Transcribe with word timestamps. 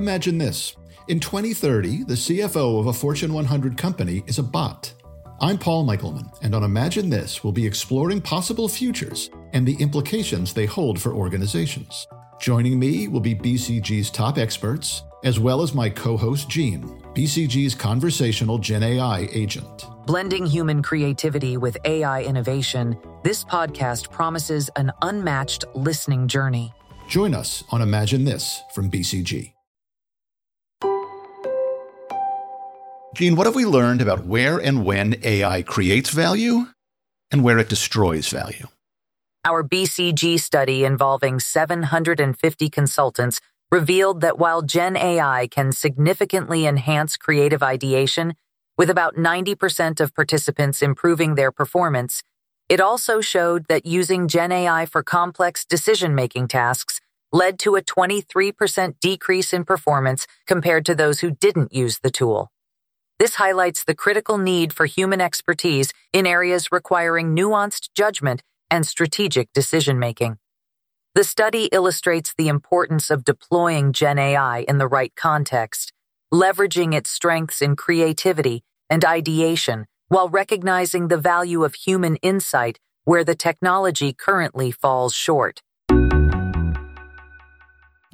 Imagine 0.00 0.38
this. 0.38 0.76
In 1.08 1.20
2030, 1.20 2.04
the 2.04 2.14
CFO 2.14 2.80
of 2.80 2.86
a 2.86 2.92
Fortune 2.92 3.34
100 3.34 3.76
company 3.76 4.24
is 4.26 4.38
a 4.38 4.42
bot. 4.42 4.90
I'm 5.42 5.58
Paul 5.58 5.84
Michaelman, 5.84 6.30
and 6.40 6.54
on 6.54 6.62
Imagine 6.62 7.10
This, 7.10 7.44
we'll 7.44 7.52
be 7.52 7.66
exploring 7.66 8.22
possible 8.22 8.66
futures 8.66 9.28
and 9.52 9.68
the 9.68 9.74
implications 9.74 10.54
they 10.54 10.64
hold 10.64 10.98
for 10.98 11.12
organizations. 11.12 12.06
Joining 12.40 12.78
me 12.78 13.08
will 13.08 13.20
be 13.20 13.34
BCG's 13.34 14.10
top 14.10 14.38
experts, 14.38 15.02
as 15.22 15.38
well 15.38 15.60
as 15.60 15.74
my 15.74 15.90
co 15.90 16.16
host 16.16 16.48
Gene, 16.48 16.84
BCG's 17.12 17.74
conversational 17.74 18.56
Gen 18.56 18.82
AI 18.82 19.28
agent. 19.32 19.84
Blending 20.06 20.46
human 20.46 20.82
creativity 20.82 21.58
with 21.58 21.76
AI 21.84 22.22
innovation, 22.22 22.96
this 23.22 23.44
podcast 23.44 24.10
promises 24.10 24.70
an 24.76 24.92
unmatched 25.02 25.66
listening 25.74 26.26
journey. 26.26 26.72
Join 27.06 27.34
us 27.34 27.64
on 27.70 27.82
Imagine 27.82 28.24
This 28.24 28.62
from 28.72 28.90
BCG. 28.90 29.52
Gene, 33.14 33.34
what 33.34 33.46
have 33.46 33.56
we 33.56 33.66
learned 33.66 34.00
about 34.00 34.24
where 34.24 34.58
and 34.58 34.84
when 34.84 35.16
AI 35.24 35.62
creates 35.62 36.10
value 36.10 36.66
and 37.32 37.42
where 37.42 37.58
it 37.58 37.68
destroys 37.68 38.28
value? 38.28 38.68
Our 39.44 39.64
BCG 39.64 40.38
study 40.38 40.84
involving 40.84 41.40
750 41.40 42.70
consultants 42.70 43.40
revealed 43.70 44.20
that 44.20 44.38
while 44.38 44.62
Gen 44.62 44.96
AI 44.96 45.48
can 45.50 45.72
significantly 45.72 46.66
enhance 46.66 47.16
creative 47.16 47.62
ideation, 47.62 48.34
with 48.78 48.90
about 48.90 49.16
90% 49.16 49.98
of 50.00 50.14
participants 50.14 50.80
improving 50.80 51.34
their 51.34 51.50
performance, 51.50 52.22
it 52.68 52.80
also 52.80 53.20
showed 53.20 53.66
that 53.68 53.86
using 53.86 54.28
Gen 54.28 54.52
AI 54.52 54.86
for 54.86 55.02
complex 55.02 55.64
decision 55.64 56.14
making 56.14 56.46
tasks 56.46 57.00
led 57.32 57.58
to 57.58 57.74
a 57.74 57.82
23% 57.82 59.00
decrease 59.00 59.52
in 59.52 59.64
performance 59.64 60.26
compared 60.46 60.84
to 60.86 60.94
those 60.94 61.20
who 61.20 61.30
didn't 61.30 61.72
use 61.72 61.98
the 62.00 62.10
tool. 62.10 62.50
This 63.20 63.34
highlights 63.34 63.84
the 63.84 63.94
critical 63.94 64.38
need 64.38 64.72
for 64.72 64.86
human 64.86 65.20
expertise 65.20 65.92
in 66.10 66.26
areas 66.26 66.72
requiring 66.72 67.36
nuanced 67.36 67.90
judgment 67.94 68.42
and 68.70 68.86
strategic 68.86 69.52
decision 69.52 69.98
making. 69.98 70.38
The 71.14 71.24
study 71.24 71.68
illustrates 71.70 72.32
the 72.32 72.48
importance 72.48 73.10
of 73.10 73.24
deploying 73.24 73.92
Gen 73.92 74.18
AI 74.18 74.60
in 74.60 74.78
the 74.78 74.88
right 74.88 75.12
context, 75.16 75.92
leveraging 76.32 76.94
its 76.94 77.10
strengths 77.10 77.60
in 77.60 77.76
creativity 77.76 78.62
and 78.88 79.04
ideation 79.04 79.84
while 80.08 80.30
recognizing 80.30 81.08
the 81.08 81.18
value 81.18 81.62
of 81.62 81.74
human 81.74 82.16
insight 82.22 82.78
where 83.04 83.22
the 83.22 83.34
technology 83.34 84.14
currently 84.14 84.70
falls 84.70 85.12
short. 85.12 85.60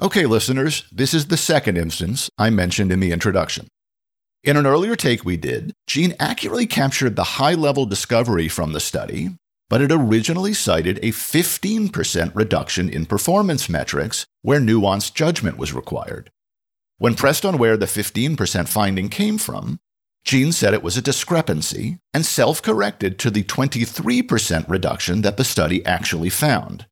Okay, 0.03 0.27
listeners, 0.27 0.83
this 0.91 1.15
is 1.15 1.27
the 1.27 1.37
second 1.37 1.79
instance 1.79 2.29
I 2.37 2.51
mentioned 2.51 2.91
in 2.91 2.99
the 2.99 3.13
introduction. 3.13 3.69
In 4.47 4.57
an 4.57 4.65
earlier 4.65 4.95
take 4.95 5.25
we 5.25 5.37
did, 5.37 5.73
Gene 5.89 6.15
accurately 6.21 6.69
captured 6.69 7.17
the 7.17 7.35
high 7.43 7.55
level 7.55 7.85
discovery 7.85 8.47
from 8.47 8.73
the 8.73 8.79
study, 8.79 9.31
but 9.69 9.83
it 9.83 9.91
originally 9.91 10.55
cited 10.55 10.99
a 10.99 11.11
15% 11.11 12.31
reduction 12.33 12.89
in 12.89 13.07
performance 13.07 13.69
metrics 13.69 14.25
where 14.43 14.61
nuanced 14.61 15.15
judgment 15.15 15.59
was 15.59 15.73
required. 15.73 16.31
When 16.99 17.17
pressed 17.17 17.45
on 17.45 17.59
where 17.59 17.77
the 17.77 17.87
15% 17.87 18.69
finding 18.69 19.09
came 19.09 19.37
from, 19.37 19.81
Gene 20.25 20.53
said 20.53 20.75
it 20.75 20.83
was 20.83 20.97
a 20.97 21.03
discrepancy 21.03 21.99
and 22.15 22.25
self 22.25 22.63
corrected 22.63 23.19
to 23.19 23.33
the 23.33 23.43
23% 23.43 24.69
reduction 24.69 25.23
that 25.23 25.39
the 25.39 25.45
study 25.45 25.85
actually 25.85 26.31
found. 26.31 26.87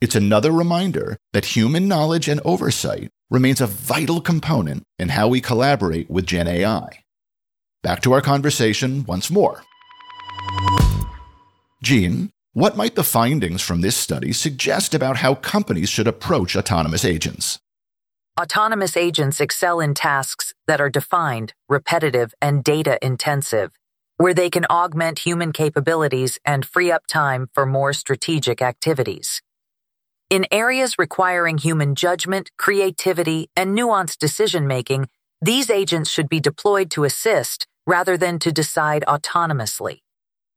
It's 0.00 0.14
another 0.14 0.52
reminder 0.52 1.16
that 1.32 1.56
human 1.56 1.88
knowledge 1.88 2.28
and 2.28 2.40
oversight 2.44 3.10
remains 3.32 3.62
a 3.62 3.66
vital 3.66 4.20
component 4.20 4.82
in 4.98 5.08
how 5.08 5.26
we 5.26 5.40
collaborate 5.40 6.10
with 6.10 6.26
Gen 6.26 6.46
AI. 6.46 7.00
Back 7.82 8.02
to 8.02 8.12
our 8.12 8.20
conversation 8.20 9.04
once 9.06 9.30
more. 9.30 9.62
Gene, 11.82 12.30
what 12.52 12.76
might 12.76 12.94
the 12.94 13.02
findings 13.02 13.62
from 13.62 13.80
this 13.80 13.96
study 13.96 14.34
suggest 14.34 14.94
about 14.94 15.16
how 15.16 15.34
companies 15.34 15.88
should 15.88 16.06
approach 16.06 16.54
autonomous 16.54 17.06
agents? 17.06 17.58
Autonomous 18.38 18.96
agents 18.98 19.40
excel 19.40 19.80
in 19.80 19.94
tasks 19.94 20.52
that 20.66 20.80
are 20.80 20.90
defined, 20.90 21.54
repetitive, 21.70 22.34
and 22.42 22.62
data 22.62 22.98
intensive, 23.02 23.70
where 24.18 24.34
they 24.34 24.50
can 24.50 24.66
augment 24.66 25.20
human 25.20 25.52
capabilities 25.52 26.38
and 26.44 26.66
free 26.66 26.92
up 26.92 27.06
time 27.06 27.48
for 27.54 27.64
more 27.64 27.94
strategic 27.94 28.60
activities. 28.60 29.40
In 30.32 30.46
areas 30.50 30.98
requiring 30.98 31.58
human 31.58 31.94
judgment, 31.94 32.52
creativity, 32.56 33.50
and 33.54 33.76
nuanced 33.76 34.16
decision 34.16 34.66
making, 34.66 35.08
these 35.42 35.68
agents 35.68 36.08
should 36.08 36.30
be 36.30 36.40
deployed 36.40 36.90
to 36.92 37.04
assist 37.04 37.66
rather 37.86 38.16
than 38.16 38.38
to 38.38 38.50
decide 38.50 39.04
autonomously. 39.06 39.98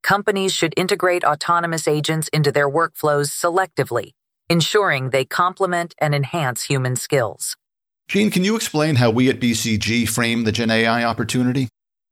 Companies 0.01 0.53
should 0.53 0.73
integrate 0.77 1.25
autonomous 1.25 1.89
agents 1.89 2.29
into 2.29 2.53
their 2.53 2.69
workflows 2.69 3.31
selectively, 3.31 4.11
ensuring 4.49 5.09
they 5.09 5.25
complement 5.25 5.93
and 5.97 6.15
enhance 6.15 6.63
human 6.63 6.95
skills. 6.95 7.57
Gene, 8.07 8.31
can 8.31 8.45
you 8.45 8.55
explain 8.55 8.95
how 8.95 9.11
we 9.11 9.27
at 9.27 9.41
BCG 9.41 10.07
frame 10.07 10.45
the 10.45 10.53
Gen 10.53 10.71
AI 10.71 11.03
opportunity? 11.03 11.67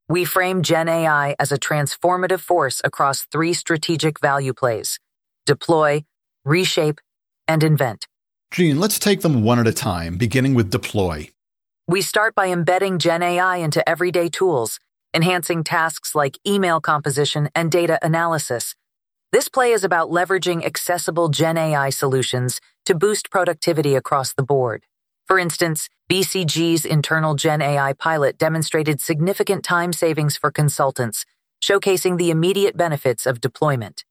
We 0.09 0.25
frame 0.25 0.63
Gen 0.63 0.89
AI 0.89 1.33
as 1.39 1.53
a 1.53 1.57
transformative 1.57 2.41
force 2.41 2.81
across 2.83 3.21
three 3.21 3.53
strategic 3.53 4.19
value 4.19 4.53
plays 4.53 4.99
deploy, 5.45 6.03
reshape, 6.43 6.99
and 7.47 7.63
invent. 7.63 8.07
Gene, 8.51 8.79
let's 8.79 8.99
take 8.99 9.21
them 9.21 9.43
one 9.43 9.59
at 9.59 9.67
a 9.67 9.73
time, 9.73 10.17
beginning 10.17 10.53
with 10.53 10.69
deploy. 10.69 11.29
We 11.87 12.01
start 12.01 12.33
by 12.35 12.47
embedding 12.47 12.99
Gen 12.99 13.21
AI 13.23 13.57
into 13.57 13.87
everyday 13.89 14.29
tools, 14.29 14.79
enhancing 15.13 15.63
tasks 15.63 16.15
like 16.15 16.37
email 16.47 16.79
composition 16.79 17.49
and 17.53 17.71
data 17.71 17.99
analysis. 18.01 18.75
This 19.31 19.49
play 19.49 19.71
is 19.71 19.83
about 19.83 20.11
leveraging 20.11 20.63
accessible 20.63 21.29
Gen 21.29 21.57
AI 21.57 21.89
solutions 21.89 22.61
to 22.85 22.93
boost 22.93 23.31
productivity 23.31 23.95
across 23.95 24.31
the 24.31 24.43
board. 24.43 24.85
For 25.25 25.39
instance, 25.39 25.89
BCG's 26.09 26.85
internal 26.85 27.33
Gen 27.33 27.61
AI 27.61 27.93
pilot 27.93 28.37
demonstrated 28.37 29.01
significant 29.01 29.63
time 29.63 29.91
savings 29.91 30.37
for 30.37 30.51
consultants, 30.51 31.25
showcasing 31.63 32.17
the 32.17 32.29
immediate 32.29 32.77
benefits 32.77 33.25
of 33.25 33.41
deployment. 33.41 34.05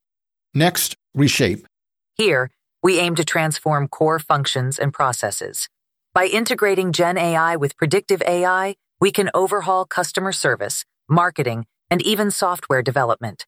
Next, 0.52 0.96
reshape. 1.14 1.66
Here, 2.14 2.50
we 2.82 2.98
aim 2.98 3.14
to 3.14 3.24
transform 3.24 3.88
core 3.88 4.18
functions 4.18 4.78
and 4.78 4.92
processes. 4.92 5.68
By 6.14 6.26
integrating 6.26 6.92
Gen 6.92 7.16
AI 7.16 7.56
with 7.56 7.76
predictive 7.76 8.22
AI, 8.26 8.74
we 9.00 9.12
can 9.12 9.30
overhaul 9.34 9.84
customer 9.84 10.32
service, 10.32 10.84
marketing, 11.08 11.66
and 11.90 12.02
even 12.02 12.30
software 12.30 12.82
development. 12.82 13.46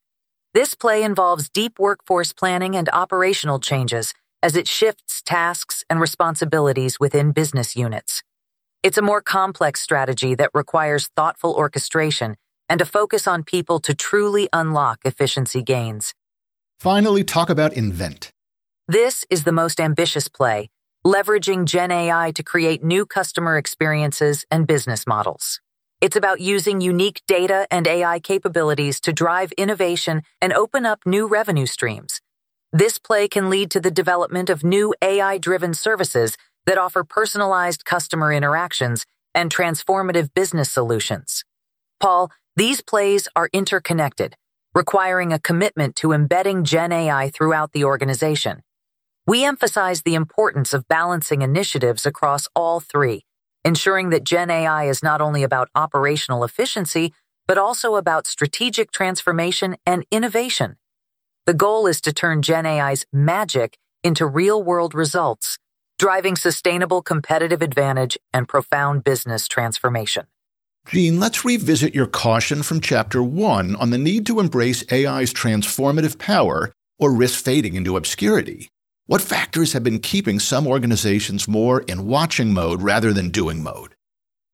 This 0.55 0.75
play 0.75 1.03
involves 1.03 1.49
deep 1.49 1.79
workforce 1.79 2.33
planning 2.33 2.77
and 2.77 2.89
operational 2.91 3.59
changes 3.59 4.15
as 4.43 4.57
it 4.57 4.69
shifts 4.69 5.23
tasks 5.23 5.85
and 5.91 6.01
responsibilities 6.01 7.01
within 7.01 7.33
business 7.33 7.75
units. 7.75 8.23
It's 8.83 8.99
a 8.99 9.03
more 9.03 9.21
complex 9.21 9.81
strategy 9.81 10.35
that 10.35 10.51
requires 10.55 11.09
thoughtful 11.17 11.55
orchestration 11.55 12.37
and 12.69 12.81
a 12.81 12.85
focus 12.85 13.27
on 13.27 13.43
people 13.43 13.81
to 13.81 13.95
truly 13.95 14.49
unlock 14.53 15.01
efficiency 15.05 15.63
gains. 15.63 16.15
Finally, 16.79 17.25
talk 17.25 17.51
about 17.51 17.73
invent. 17.73 18.31
This 18.89 19.25
is 19.31 19.45
the 19.45 19.53
most 19.53 19.81
ambitious 19.81 20.29
play, 20.29 20.69
leveraging 21.07 21.65
Gen 21.65 21.91
AI 21.91 22.33
to 22.33 22.43
create 22.43 22.85
new 22.85 23.07
customer 23.07 23.57
experiences 23.57 24.45
and 24.51 24.67
business 24.67 25.07
models. 25.07 25.59
It's 26.03 26.17
about 26.17 26.43
using 26.43 26.83
unique 26.83 27.23
data 27.27 27.67
and 27.71 27.87
AI 27.87 28.21
capabilities 28.21 29.01
to 29.01 29.13
drive 29.15 29.53
innovation 29.53 30.21
and 30.43 30.53
open 30.53 30.85
up 30.85 31.07
new 31.07 31.27
revenue 31.27 31.65
streams. 31.65 32.21
This 32.75 32.99
play 32.99 33.27
can 33.27 33.49
lead 33.49 33.71
to 33.71 33.81
the 33.81 33.91
development 33.91 34.51
of 34.51 34.63
new 34.63 34.95
AI 35.01 35.39
driven 35.39 35.73
services 35.73 36.37
that 36.67 36.77
offer 36.77 37.05
personalized 37.05 37.87
customer 37.87 38.35
interactions 38.35 39.07
and 39.35 39.51
transformative 39.51 40.35
business 40.35 40.71
solutions. 40.71 41.43
Paul, 42.01 42.31
these 42.55 42.83
plays 42.83 43.29
are 43.35 43.49
interconnected, 43.55 44.37
requiring 44.75 45.33
a 45.33 45.39
commitment 45.39 45.97
to 45.97 46.13
embedding 46.13 46.65
Gen 46.65 46.93
AI 46.93 47.31
throughout 47.31 47.73
the 47.73 47.85
organization. 47.85 48.61
We 49.27 49.43
emphasize 49.43 50.03
the 50.03 50.15
importance 50.15 50.75
of 50.75 50.87
balancing 50.87 51.41
initiatives 51.41 52.05
across 52.05 52.47
all 52.55 52.79
three, 52.79 53.25
ensuring 53.65 54.11
that 54.11 54.25
Gen 54.25 54.51
AI 54.51 54.85
is 54.85 55.03
not 55.03 55.23
only 55.23 55.43
about 55.43 55.71
operational 55.75 56.45
efficiency, 56.45 57.15
but 57.47 57.57
also 57.57 57.95
about 57.97 58.27
strategic 58.27 58.91
transformation 58.93 59.77
and 59.87 60.05
innovation. 60.11 60.77
The 61.47 61.55
goal 61.55 61.87
is 61.87 62.03
to 62.03 62.13
turn 62.13 62.43
Gen 62.43 62.67
AI's 62.67 63.07
magic 63.15 63.79
into 64.03 64.27
real 64.27 64.63
world 64.63 64.95
results, 64.95 65.59
driving 65.99 66.37
sustainable 66.37 67.01
competitive 67.01 67.63
advantage 67.63 68.19
and 68.35 68.47
profound 68.47 69.05
business 69.05 69.49
transformation. 69.49 70.27
Gene, 70.87 71.19
let's 71.19 71.47
revisit 71.47 71.95
your 71.95 72.07
caution 72.07 72.63
from 72.63 72.79
Chapter 72.79 73.23
1 73.23 73.75
on 73.77 73.89
the 73.89 73.97
need 73.97 74.27
to 74.27 74.39
embrace 74.39 74.85
AI's 74.93 75.33
transformative 75.33 76.19
power 76.19 76.75
or 76.99 77.11
risk 77.11 77.43
fading 77.43 77.75
into 77.75 77.97
obscurity. 77.97 78.69
What 79.07 79.21
factors 79.21 79.75
have 79.75 79.85
been 79.85 79.99
keeping 79.99 80.39
some 80.39 80.67
organizations 80.67 81.47
more 81.47 81.83
in 81.83 82.07
watching 82.07 82.55
mode 82.55 82.83
rather 82.83 83.13
than 83.13 83.31
doing 83.31 83.63
mode? 83.63 83.95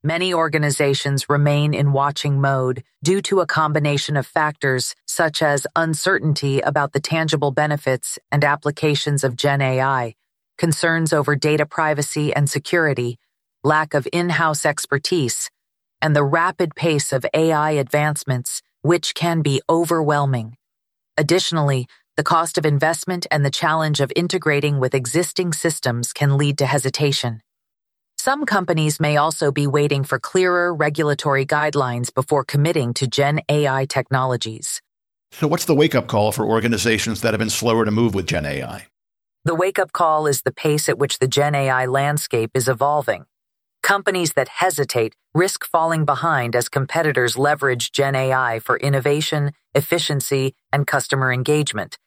many 0.02 0.32
organizations 0.32 1.28
remain 1.28 1.74
in 1.74 1.92
watching 1.92 2.40
mode 2.40 2.82
due 3.02 3.20
to 3.20 3.40
a 3.40 3.46
combination 3.46 4.16
of 4.16 4.26
factors 4.26 4.94
such 5.06 5.42
as 5.42 5.66
uncertainty 5.76 6.60
about 6.60 6.92
the 6.92 7.00
tangible 7.00 7.50
benefits 7.50 8.18
and 8.32 8.44
applications 8.44 9.24
of 9.24 9.36
Gen 9.36 9.60
AI, 9.60 10.14
concerns 10.56 11.12
over 11.12 11.36
data 11.36 11.66
privacy 11.66 12.32
and 12.34 12.48
security, 12.48 13.18
lack 13.62 13.92
of 13.92 14.08
in 14.12 14.30
house 14.30 14.64
expertise, 14.64 15.50
and 16.00 16.16
the 16.16 16.24
rapid 16.24 16.74
pace 16.74 17.12
of 17.12 17.26
AI 17.34 17.72
advancements, 17.72 18.62
which 18.80 19.14
can 19.14 19.42
be 19.42 19.60
overwhelming. 19.68 20.56
Additionally, 21.18 21.86
the 22.16 22.22
cost 22.22 22.58
of 22.58 22.66
investment 22.66 23.26
and 23.30 23.44
the 23.44 23.50
challenge 23.50 24.00
of 24.00 24.12
integrating 24.14 24.78
with 24.78 24.94
existing 24.94 25.52
systems 25.52 26.12
can 26.12 26.36
lead 26.36 26.58
to 26.58 26.66
hesitation. 26.66 27.40
Some 28.18 28.44
companies 28.44 29.00
may 29.00 29.16
also 29.16 29.50
be 29.50 29.66
waiting 29.66 30.04
for 30.04 30.18
clearer 30.18 30.74
regulatory 30.74 31.46
guidelines 31.46 32.12
before 32.12 32.44
committing 32.44 32.92
to 32.94 33.06
Gen 33.06 33.40
AI 33.48 33.86
technologies. 33.86 34.82
So, 35.32 35.48
what's 35.48 35.64
the 35.64 35.74
wake 35.74 35.94
up 35.94 36.08
call 36.08 36.30
for 36.30 36.44
organizations 36.44 37.22
that 37.22 37.32
have 37.32 37.38
been 37.38 37.48
slower 37.48 37.86
to 37.86 37.90
move 37.90 38.14
with 38.14 38.26
Gen 38.26 38.44
AI? 38.44 38.86
The 39.46 39.54
wake 39.54 39.78
up 39.78 39.92
call 39.92 40.26
is 40.26 40.42
the 40.42 40.52
pace 40.52 40.90
at 40.90 40.98
which 40.98 41.18
the 41.18 41.28
Gen 41.28 41.54
AI 41.54 41.86
landscape 41.86 42.50
is 42.52 42.68
evolving. 42.68 43.24
Companies 43.90 44.34
that 44.34 44.46
hesitate 44.46 45.16
risk 45.34 45.64
falling 45.66 46.04
behind 46.04 46.54
as 46.54 46.68
competitors 46.68 47.36
leverage 47.36 47.90
Gen 47.90 48.14
AI 48.14 48.60
for 48.60 48.76
innovation, 48.76 49.50
efficiency, 49.74 50.54
and 50.72 50.86
customer 50.86 51.32
engagement. 51.32 51.98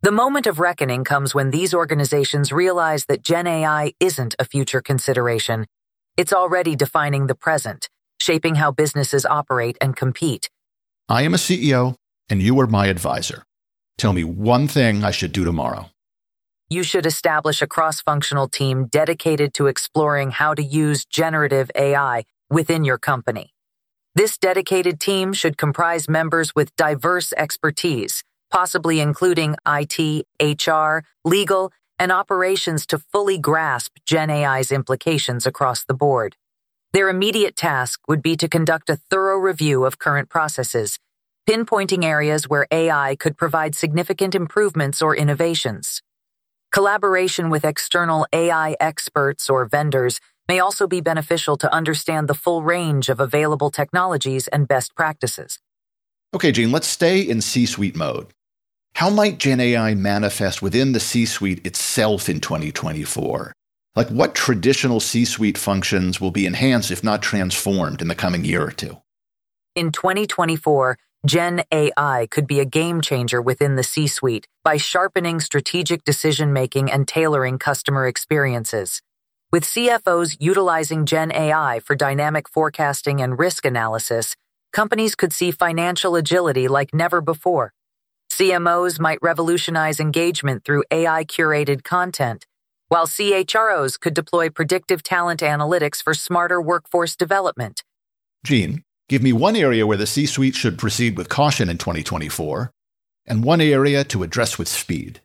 The 0.00 0.10
moment 0.10 0.46
of 0.46 0.58
reckoning 0.58 1.04
comes 1.04 1.34
when 1.34 1.50
these 1.50 1.74
organizations 1.74 2.50
realize 2.50 3.04
that 3.10 3.20
Gen 3.20 3.46
AI 3.46 3.92
isn't 4.00 4.34
a 4.38 4.46
future 4.46 4.80
consideration. 4.80 5.66
It's 6.16 6.32
already 6.32 6.74
defining 6.74 7.26
the 7.26 7.34
present, 7.34 7.90
shaping 8.18 8.54
how 8.54 8.72
businesses 8.72 9.26
operate 9.26 9.76
and 9.82 9.94
compete. 9.94 10.48
I 11.10 11.24
am 11.24 11.34
a 11.34 11.36
CEO, 11.36 11.94
and 12.30 12.40
you 12.40 12.58
are 12.58 12.66
my 12.66 12.86
advisor. 12.86 13.42
Tell 13.98 14.14
me 14.14 14.24
one 14.24 14.66
thing 14.66 15.04
I 15.04 15.10
should 15.10 15.32
do 15.32 15.44
tomorrow. 15.44 15.90
You 16.72 16.82
should 16.82 17.06
establish 17.06 17.62
a 17.62 17.66
cross 17.66 18.00
functional 18.00 18.48
team 18.48 18.86
dedicated 18.86 19.54
to 19.54 19.66
exploring 19.66 20.30
how 20.30 20.54
to 20.54 20.62
use 20.62 21.04
generative 21.04 21.70
AI 21.74 22.24
within 22.48 22.84
your 22.84 22.98
company. 22.98 23.54
This 24.14 24.38
dedicated 24.38 25.00
team 25.00 25.32
should 25.32 25.56
comprise 25.58 26.08
members 26.08 26.54
with 26.54 26.76
diverse 26.76 27.32
expertise 27.34 28.24
possibly 28.52 29.00
including 29.00 29.56
IT, 29.66 30.26
HR, 30.40 30.98
legal, 31.24 31.72
and 31.98 32.12
operations 32.12 32.86
to 32.86 32.98
fully 32.98 33.38
grasp 33.38 33.96
Gen 34.04 34.30
AI's 34.30 34.70
implications 34.70 35.46
across 35.46 35.84
the 35.84 35.94
board. 35.94 36.36
Their 36.92 37.08
immediate 37.08 37.56
task 37.56 38.00
would 38.06 38.22
be 38.22 38.36
to 38.36 38.48
conduct 38.48 38.90
a 38.90 39.00
thorough 39.10 39.38
review 39.38 39.86
of 39.86 39.98
current 39.98 40.28
processes, 40.28 40.98
pinpointing 41.48 42.04
areas 42.04 42.46
where 42.46 42.66
AI 42.70 43.16
could 43.18 43.38
provide 43.38 43.74
significant 43.74 44.34
improvements 44.34 45.00
or 45.00 45.16
innovations. 45.16 46.02
Collaboration 46.72 47.50
with 47.50 47.66
external 47.66 48.26
AI 48.32 48.76
experts 48.80 49.50
or 49.50 49.66
vendors 49.66 50.20
may 50.48 50.58
also 50.58 50.86
be 50.86 51.02
beneficial 51.02 51.58
to 51.58 51.70
understand 51.70 52.28
the 52.28 52.34
full 52.34 52.62
range 52.62 53.10
of 53.10 53.20
available 53.20 53.70
technologies 53.70 54.48
and 54.48 54.66
best 54.66 54.96
practices. 54.96 55.58
Okay, 56.34 56.50
Gene, 56.50 56.72
let's 56.72 56.86
stay 56.86 57.20
in 57.20 57.42
C 57.42 57.66
suite 57.66 57.94
mode. 57.94 58.28
How 58.94 59.10
might 59.10 59.36
Gen 59.36 59.60
AI 59.60 59.94
manifest 59.94 60.62
within 60.62 60.92
the 60.92 61.00
C 61.00 61.26
suite 61.26 61.66
itself 61.66 62.30
in 62.30 62.40
2024? 62.40 63.52
Like, 63.94 64.08
what 64.08 64.34
traditional 64.34 64.98
C 64.98 65.26
suite 65.26 65.58
functions 65.58 66.22
will 66.22 66.30
be 66.30 66.46
enhanced, 66.46 66.90
if 66.90 67.04
not 67.04 67.20
transformed, 67.20 68.00
in 68.00 68.08
the 68.08 68.14
coming 68.14 68.46
year 68.46 68.62
or 68.62 68.70
two? 68.70 68.96
In 69.74 69.92
2024, 69.92 70.96
Gen 71.24 71.62
AI 71.70 72.26
could 72.32 72.48
be 72.48 72.58
a 72.58 72.64
game 72.64 73.00
changer 73.00 73.40
within 73.40 73.76
the 73.76 73.84
C 73.84 74.08
suite 74.08 74.48
by 74.64 74.76
sharpening 74.76 75.38
strategic 75.38 76.02
decision 76.02 76.52
making 76.52 76.90
and 76.90 77.06
tailoring 77.06 77.60
customer 77.60 78.08
experiences. 78.08 79.00
With 79.52 79.62
CFOs 79.62 80.36
utilizing 80.40 81.06
Gen 81.06 81.30
AI 81.30 81.78
for 81.78 81.94
dynamic 81.94 82.48
forecasting 82.48 83.20
and 83.20 83.38
risk 83.38 83.64
analysis, 83.64 84.34
companies 84.72 85.14
could 85.14 85.32
see 85.32 85.52
financial 85.52 86.16
agility 86.16 86.66
like 86.66 86.92
never 86.92 87.20
before. 87.20 87.72
CMOs 88.32 88.98
might 88.98 89.18
revolutionize 89.22 90.00
engagement 90.00 90.64
through 90.64 90.82
AI 90.90 91.22
curated 91.22 91.84
content, 91.84 92.46
while 92.88 93.06
CHROs 93.06 94.00
could 94.00 94.14
deploy 94.14 94.50
predictive 94.50 95.04
talent 95.04 95.38
analytics 95.38 96.02
for 96.02 96.14
smarter 96.14 96.60
workforce 96.60 97.14
development. 97.14 97.84
Gene, 98.44 98.82
give 99.08 99.22
me 99.22 99.32
one 99.32 99.56
area 99.56 99.86
where 99.86 99.96
the 99.96 100.06
C 100.06 100.26
suite 100.26 100.54
should 100.54 100.78
proceed 100.78 101.16
with 101.16 101.28
caution 101.28 101.68
in 101.68 101.78
2024, 101.78 102.72
and 103.26 103.44
one 103.44 103.60
area 103.60 104.04
to 104.04 104.22
address 104.22 104.58
with 104.58 104.68
speed. 104.68 105.20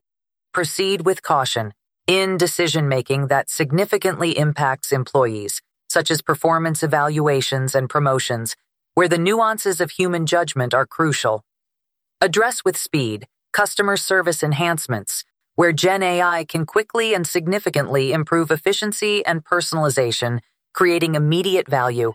Proceed 0.53 1.05
with 1.05 1.21
caution 1.21 1.73
in 2.07 2.37
decision 2.37 2.87
making 2.87 3.27
that 3.27 3.49
significantly 3.49 4.37
impacts 4.37 4.91
employees, 4.93 5.61
such 5.89 6.09
as 6.09 6.21
performance 6.21 6.81
evaluations 6.81 7.75
and 7.75 7.89
promotions, 7.89 8.55
where 8.93 9.09
the 9.09 9.17
nuances 9.17 9.81
of 9.81 9.91
human 9.91 10.25
judgment 10.25 10.73
are 10.73 10.85
crucial. 10.85 11.43
Address 12.21 12.63
with 12.63 12.77
speed 12.77 13.27
customer 13.53 13.97
service 13.97 14.43
enhancements, 14.43 15.23
where 15.55 15.71
Gen 15.71 16.03
AI 16.03 16.43
can 16.43 16.65
quickly 16.65 17.15
and 17.15 17.25
significantly 17.25 18.13
improve 18.13 18.51
efficiency 18.51 19.25
and 19.25 19.43
personalization, 19.43 20.39
creating 20.73 21.15
immediate 21.15 21.67
value 21.67 22.13